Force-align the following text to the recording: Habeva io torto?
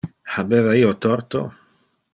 Habeva 0.35 0.73
io 0.79 0.95
torto? 1.07 1.45